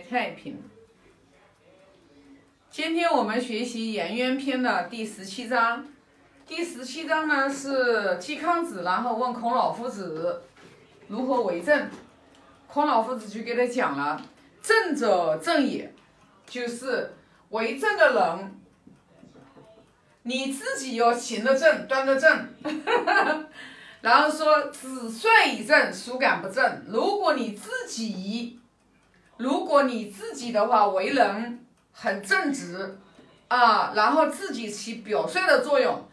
[0.00, 0.62] 太平。
[2.70, 5.86] 今天我们学习《颜渊篇》的第十七章。
[6.46, 10.42] 第十七章呢是季康子，然后问孔老夫子
[11.08, 11.88] 如何为政。
[12.66, 14.22] 孔老夫子就给他讲了
[14.62, 15.92] ：“正者正也，
[16.46, 17.14] 就是
[17.50, 18.60] 为政的人，
[20.22, 22.48] 你自己要行得正，端得正。
[24.00, 26.84] 然后说子帅以正，孰敢不正？
[26.86, 28.60] 如果你自己，
[29.38, 32.98] 如果你自己的话为人很正直
[33.48, 36.06] 啊，然后自己起表率的作用，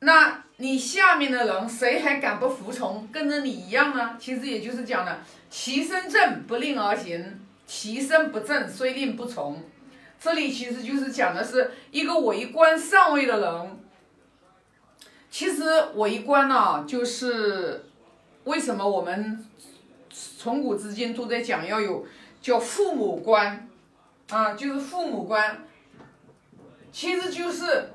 [0.00, 4.16] 那你下面的人谁还敢不服从，跟着你一样呢？
[4.18, 5.18] 其实也就是讲的，
[5.50, 9.62] 其身正不令而行，其身不正虽令不从。
[10.20, 13.78] 这里其实就是讲的是一个为官上位的人。
[15.30, 15.62] 其实
[15.94, 17.86] 为官呢，就是
[18.44, 19.42] 为什么我们
[20.10, 22.04] 从古至今都在讲要有
[22.40, 23.68] 叫父母官
[24.30, 25.64] 啊，就是父母官，
[26.90, 27.90] 其实就是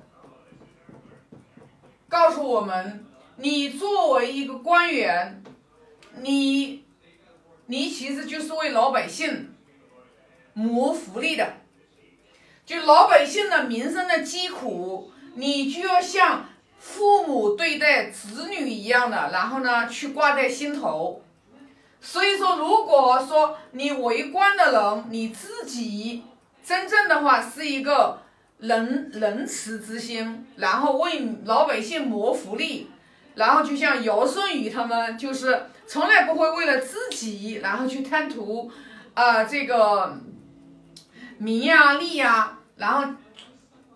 [2.07, 3.05] 告诉我们，
[3.37, 5.43] 你作为一个官员，
[6.21, 6.83] 你
[7.65, 9.53] 你其实就是为老百姓
[10.53, 11.53] 谋福利的，
[12.65, 16.49] 就老百姓的民生的疾苦，你就要像。
[16.77, 21.24] 父母对待子女一样的，然后呢，去挂在心头。
[22.07, 26.23] 所以说，如果说你为官的人，你自己
[26.63, 28.19] 真正的话是一个
[28.59, 32.87] 仁仁慈之心，然后为老百姓谋福利，
[33.33, 38.71] 然后就像尧舜禹他们，就是从来不会为了自己，然后去贪图
[39.15, 40.15] 啊这个
[41.39, 43.13] 名呀利呀，然后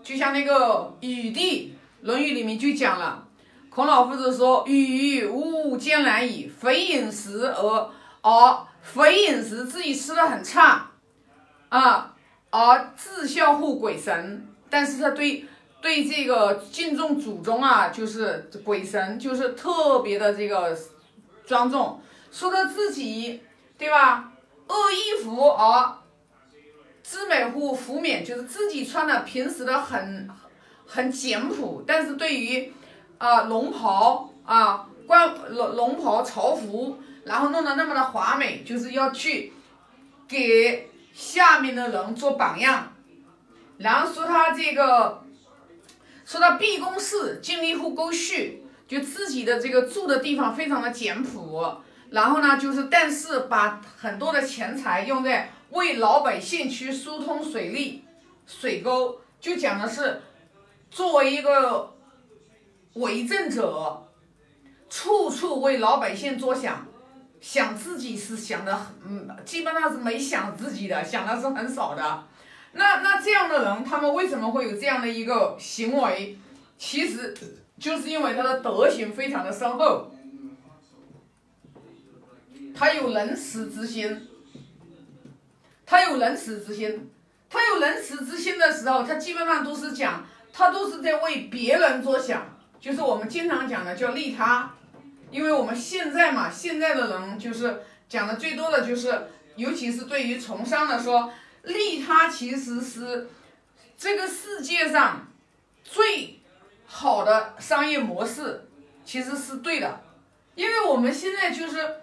[0.02, 1.76] 就像那个禹帝。
[2.08, 3.28] 《论语》里面就讲了，
[3.70, 7.90] 孔老夫子说：“禹吾艰难矣，非饮食而
[8.22, 10.90] 而非饮食，自己吃的很差
[11.70, 12.16] 啊，
[12.50, 14.48] 而自孝护鬼神。
[14.70, 15.46] 但是他对
[15.82, 20.78] 对这个敬重祖宗啊，就是鬼神，就是特别的这个
[21.46, 22.02] 庄重。
[22.32, 23.42] 说他自己
[23.78, 24.32] 对吧？
[24.68, 25.98] 恶衣服而
[27.02, 30.30] 自美乎服冕，就是自己穿的平时的很。”
[30.92, 32.74] 很简朴，但是对于
[33.20, 36.98] 啊龙袍啊官龙龙袍朝服，
[37.30, 39.54] 然后弄得那么的华美，就是要去
[40.28, 42.92] 给下面的人做榜样。
[43.78, 45.24] 然后说他这个，
[46.26, 51.78] 说他毕公室尽力乎沟序，就自己的这个住的地方非常的简朴。
[52.10, 58.04] 然后呢，就是但是把很多的钱财用在为老百姓去疏通水利
[58.48, 60.24] 水沟，就讲的是。
[60.90, 61.94] 作为一个
[62.94, 64.08] 为政者，
[64.90, 66.88] 处处为老百姓着想，
[67.42, 72.24] 想自己是想的，嗯，基本上是没想自己的，想的是很少的。
[72.74, 76.38] 那那这样的人，他们为什么会有这样的一个行为？
[76.78, 77.36] 其实
[77.80, 80.12] 就是因为他的德行非常的深厚，
[82.76, 84.28] 他有仁慈之心，
[85.86, 87.10] 他有仁慈之心，
[87.50, 90.26] 他有仁慈之心的时候，他基本上都是讲。
[90.52, 94.74] 他都是在为别人着想，就是我们经常讲的叫利他，
[95.32, 101.32] 因为我们现在嘛，现在的人就是讲的最多的就是，尤其是对于从商的说，
[101.64, 103.30] 利他其实是
[103.98, 105.28] 这个世界上
[105.84, 106.40] 最
[106.86, 108.68] 好的商业模式，
[109.06, 110.02] 其实是对的，
[110.56, 111.96] 因为我们现在就是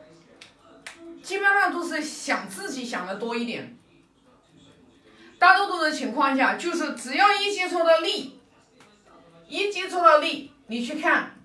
[1.23, 3.77] 基本上都是想自己想的多一点，
[5.39, 8.35] 大多数的情况下就是只要一接触到利。
[9.49, 11.37] 一接触到利，你去看，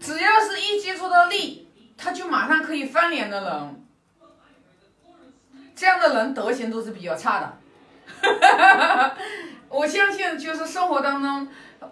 [0.00, 3.86] 只要是一接触到利，他就马上可以翻脸的人，
[5.74, 7.58] 这样的人德行都是比较差的。
[9.68, 11.48] 我相信，就是生活当中，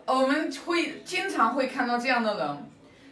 [0.06, 2.70] 我们会经常会看到这样的人，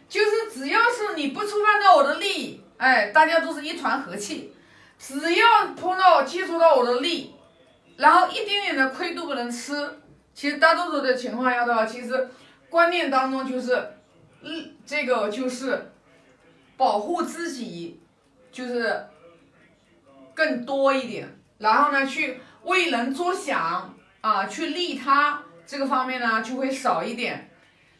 [0.09, 4.51] 就是只要是你不触犯到我的利益，哎，大家都是一团和气；
[4.99, 7.31] 只要碰到接触到我的利。
[7.97, 10.01] 然后一点点的亏都不能吃，
[10.33, 12.29] 其实大多数的情况下的话，其实
[12.69, 13.94] 观念当中就是，
[14.47, 15.91] 嗯，这个就是
[16.77, 17.99] 保护自己，
[18.51, 19.07] 就是
[20.35, 21.27] 更多一点，
[21.57, 27.49] 然后呢，去为人着想啊，去利他这个方面呢就会少一点。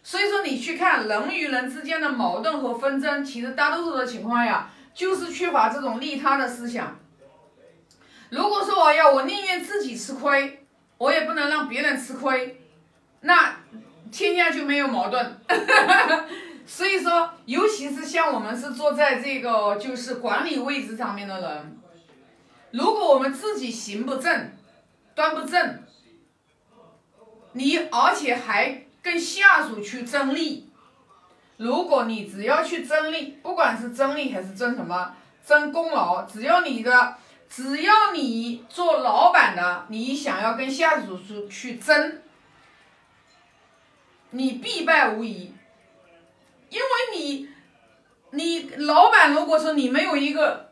[0.04, 7.00] 所以说你去看人与人之间的矛盾和纷争，其实大多数的情况下就是缺乏这种利他的思想。
[8.30, 10.64] 如果说我要，我宁愿自己吃亏，
[11.00, 12.62] 我也不能让别人吃亏，
[13.22, 13.58] 那
[14.12, 15.40] 天下就没有矛盾。
[16.66, 21.80] 所以说，尤其是像我们是坐在这个就是管理位置上面的人，
[22.72, 24.52] 如果我们自己行不正、
[25.14, 25.84] 端不正，
[27.54, 30.70] 你而且还跟下属去争利，
[31.58, 35.14] 如果你只要去争利，不管是争利还是争什么，
[35.46, 37.16] 争功劳，只要你的。
[37.48, 42.22] 只要你做老板的，你想要跟下属去去争，
[44.36, 45.54] 你必败无疑。
[46.70, 47.50] 因为你，
[48.32, 50.72] 你老板如果说你没有一个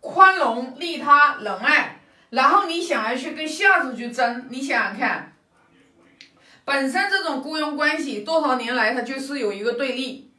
[0.00, 2.00] 宽容、利他、仁爱，
[2.30, 5.32] 然后你想要去跟下属去争，你想想看，
[6.64, 10.30] 本身这种雇佣关系多少年来它就是有一个对立，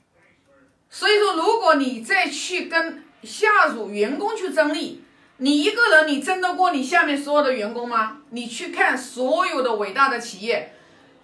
[0.89, 5.03] 所以说如果你再去跟下属、员工去争利。
[5.41, 8.17] 你一个人，你争得过你下面所有的员工吗？
[8.31, 10.73] 你去看所有的伟大的企业，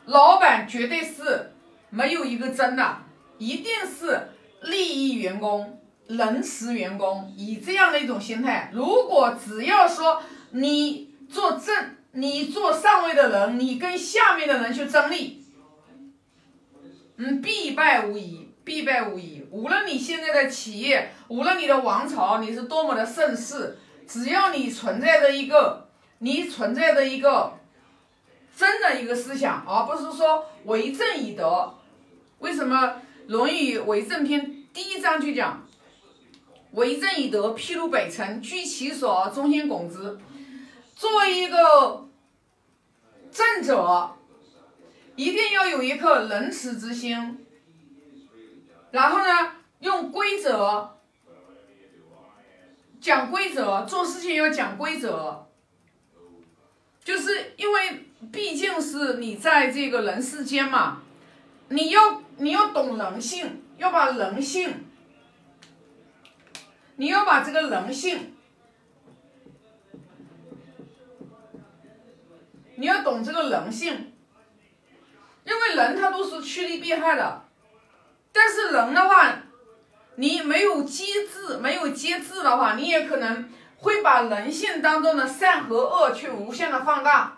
[0.05, 1.51] 老板绝对是
[1.89, 2.97] 没有一个争的，
[3.37, 4.29] 一定是
[4.61, 8.71] 利益员工、仁慈员工，以这样的一种心态。
[8.73, 10.21] 如果只要说
[10.51, 15.43] 你做正，你做上位的人，你跟下面的人去争利，
[17.17, 19.45] 嗯，必败无疑，必败无疑。
[19.51, 23.77] 无论你现在的企业，无论你的王朝，你是多么的盛世。
[24.07, 27.57] 只要你存在着一个，你存在着一个
[28.55, 31.73] 真的一个思想，而不是说为政以德。
[32.39, 32.77] 为什么
[33.27, 35.67] 《论语·为政篇》第一章就讲
[36.71, 40.17] “为政以德，譬如北辰，居其所，忠心耿之”。
[40.95, 42.07] 作为一个
[43.31, 44.11] 政者，
[45.15, 47.45] 一定要有一颗仁慈之心，
[48.91, 50.91] 然后呢，用规则。
[53.01, 55.45] 讲规则，做事情要讲规则，
[57.03, 61.01] 就是因为毕竟是你在这个人世间嘛，
[61.69, 64.85] 你要你要懂人性，要把人性，
[66.95, 68.35] 你要把这个人性，
[72.75, 74.13] 你要懂这个人性，
[75.43, 77.45] 因为人他都是趋利避害的，
[78.31, 79.39] 但是人的话。
[80.17, 87.35] 你没有机制，没有节制的话，你也可能会把人性当中的善和恶去无限的放大。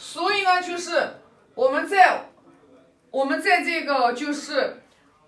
[0.00, 1.16] 所以呢，就是
[1.56, 2.30] 我们在
[3.10, 4.80] 我们在这个就是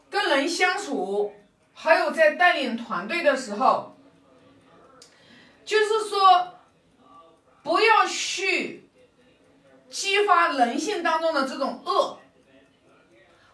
[0.08, 1.34] 跟人相处，
[1.75, 3.96] 还有在带领团队的时候，
[5.64, 6.55] 就是说
[7.64, 8.88] 不要去
[9.90, 12.20] 激发人性当中的这种恶，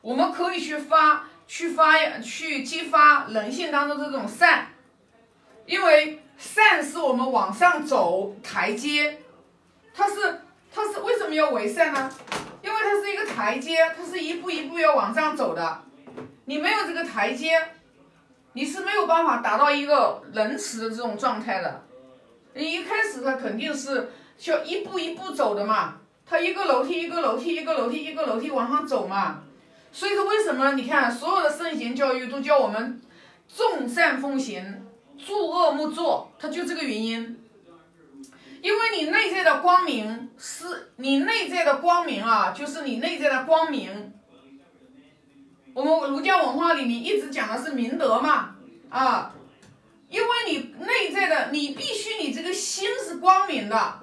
[0.03, 1.31] 我们可以去发。
[1.49, 4.67] 去发去激发人性当中这种善，
[5.65, 9.23] 因为善是我们往上走台阶，
[9.95, 10.41] 它是
[11.57, 12.11] 为善呢？
[12.63, 15.83] 因为它是一个台阶，它是一步一步要往上走的。
[16.45, 17.59] 你没有这个台阶，
[18.53, 21.83] 你是没有办法达到一个仁慈的这种状态的。
[22.53, 25.95] 你一开始它肯定是需要一步一步走的嘛，
[26.27, 29.43] 它一个楼梯一个楼梯一个楼梯一个楼梯往上走嘛。
[29.93, 33.01] 所以说，为什么你看所有的圣贤教育都教我们
[33.49, 34.87] 众善奉行，
[35.19, 36.31] 诸恶莫作？
[36.39, 37.41] 它就这个原因。
[38.61, 44.13] 因为你内在的光明是你内在的光明啊，就是你内在的光明。
[45.75, 48.57] 我们儒家文化里面一直讲的是明德嘛，
[48.89, 49.35] 啊，
[50.09, 54.01] 因为你内在的，你必须你这个心是光明的，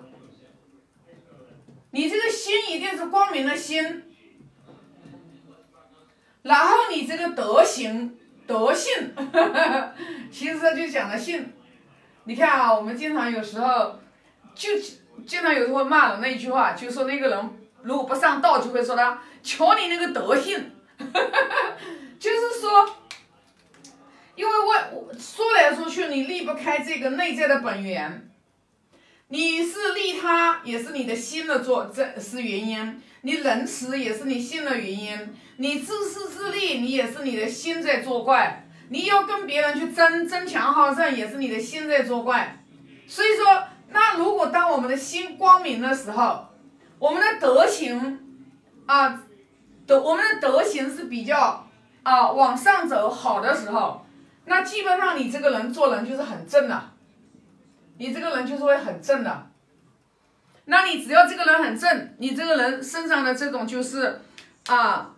[1.92, 4.04] 你这个心一定是光明的心。
[6.44, 9.16] 然后你这个德行、德性，
[10.30, 11.54] 其实就讲的性。
[12.26, 14.00] 你看啊，我们经常有时候
[14.54, 14.72] 就
[15.26, 17.50] 经常有时候骂人那一句话，就说那个人
[17.82, 20.72] 如果不上道，就会说他瞧你那个德性，
[22.20, 22.90] 就是说，
[24.36, 28.30] 因为我说来说去，你离不开这个内在的本源。
[29.30, 33.02] 你是利他，也是你的心的作，这是原因。
[33.22, 35.36] 你仁慈也是你心的原因。
[35.58, 38.68] 你自私自利，你也是你的心在作怪。
[38.90, 42.64] 你要跟别人去争，争强好胜，也是你的心在作怪。
[43.08, 46.46] 所以说，那如果当我们的心光明的时候，
[47.00, 48.20] 我们的德行
[48.86, 49.24] 啊，
[49.88, 51.66] 德我们的德行是比较
[52.02, 54.06] 啊往上走好的时候，
[54.46, 56.90] 那基本上你这个人做人就是很正的。
[58.00, 59.48] 你这个人就是会很正的，
[60.66, 64.20] 那你只要这个人很正，你这个人身上的这种就是
[64.68, 65.14] 啊，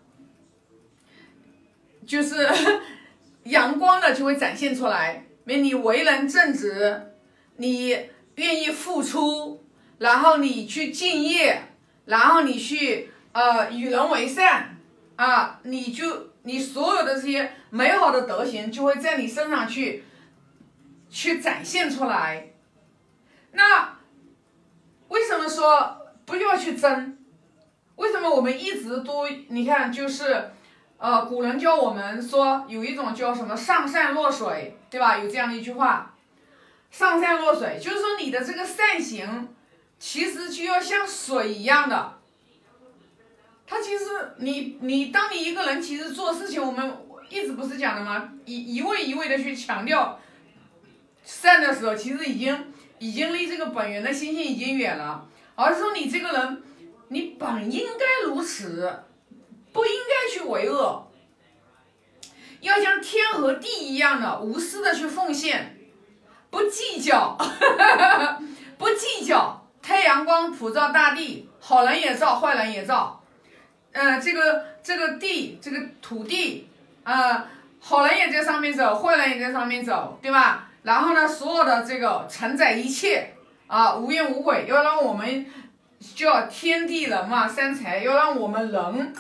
[2.05, 2.47] 就是
[3.43, 5.25] 阳光的就会展现出来。
[5.45, 7.13] 为你为人正直，
[7.55, 9.63] 你愿意付出，
[9.97, 11.61] 然后你去敬业，
[12.05, 14.77] 然后你去呃与人为善，
[15.15, 20.03] 啊，你就你所有的这些美好的德行就会在你身上去，
[21.09, 22.49] 去展现出来。
[23.51, 23.97] 那
[25.07, 27.17] 为什么说不要去争？
[27.95, 30.51] 为什么我们一直都你看就是，
[30.97, 35.17] 呃，古人教我们说有一种叫什么上善若水，对吧？
[35.17, 36.13] 有这样的一句话，
[36.97, 39.49] 上善若水，就是说你的这个善行，
[39.99, 42.13] 其实就要像水一样的。
[43.67, 44.05] 他其实，
[44.37, 46.97] 你你当你一个人其实做事情，我们
[47.29, 48.31] 一直不是讲的吗？
[48.45, 50.17] 一一味一味的去强调
[51.25, 55.27] 善的时候，其实已经已经离这个本源的心性已经远了。
[55.55, 56.63] 而是说你这个人，
[57.09, 59.03] 你本应该如此，
[59.73, 61.11] 不应该去为恶，
[62.61, 65.74] 要像天和地一样的无私的去奉献，
[66.55, 67.37] 不计较，
[68.79, 73.21] 不计较，太阳光普照大地，好人也照，坏人也照。
[73.91, 76.69] 嗯，这个这个地，这个土地，
[77.03, 77.45] 啊，
[77.81, 80.69] 好人也在上面走，坏人也在上面走，对吧？
[80.83, 83.33] 然后呢，所有的这个承载一切，
[83.67, 85.45] 啊，无怨无悔，要让我们
[86.15, 89.13] 叫天地人嘛，三才，要让我们人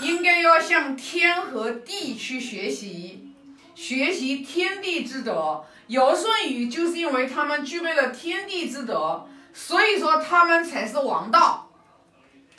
[0.00, 3.32] 应该要向天和地去学习，
[3.74, 5.64] 学习天地之德。
[5.92, 11.68] 尧舜禹就是因为他们具备了天地之德，所以说他们才是王道。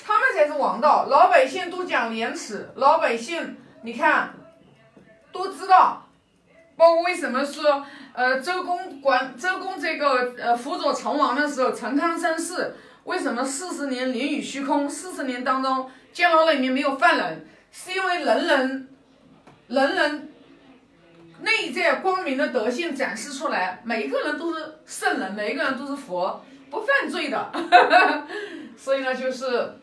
[0.05, 4.33] 他们才是王道，老百姓都讲廉耻，老百姓你看
[5.31, 6.07] 都知道，
[6.75, 12.75] 包括为什么说呃周公管周公这个呃辅佐成王的时候，陈康生世
[13.05, 18.89] 为什么四十年囹圄虚空，四十年当中监牢里面没有犯人，是因为人人
[19.69, 20.32] 人人
[21.41, 27.51] 内在光明的德性展示出来，每一个人都是圣人，每一个人都是佛，不犯罪的，
[28.77, 29.77] 所以呢就是。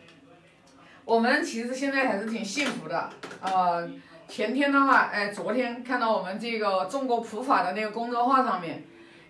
[1.02, 3.88] 我们其实现在还是挺幸福的，呃，
[4.28, 8.85] 前天的话，哎，昨天看到我们这个中国普法的那个公众号上面，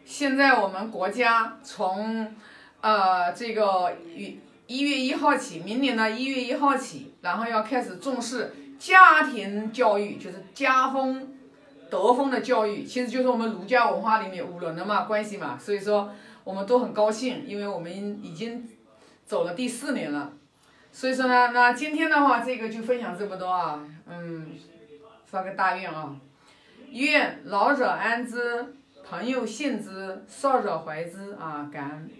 [0.04, 2.34] 现在我们国家从，
[2.82, 11.34] 呃，这个一一月一号起，明年的一月一号起，然后要开始重视家庭教育，就是家风、
[11.90, 16.10] 德风的教育，其实就是我们儒家文化里面五伦的嘛关系嘛，所以说
[16.44, 17.90] 我们都很高兴，因为我们
[18.22, 18.68] 已经
[19.26, 20.32] 走了第四年了。
[20.92, 24.46] 所以说呢，那今天的话，这个就分享这么多啊，嗯，
[25.26, 26.16] 发个大愿啊，
[26.90, 28.74] 愿老者安之，
[29.08, 32.10] 朋友信之，少者怀之啊，感恩。